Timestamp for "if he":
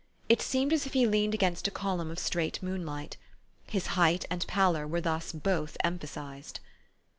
0.87-1.05